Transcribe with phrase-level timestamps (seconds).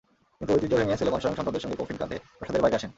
[0.37, 2.89] কিন্তু ঐতিহ্য ভেঙে সুলেমান স্বয়ং সন্তানদের সঙ্গে কফিন কাঁধে প্রাসাদের বাইরে আসেন।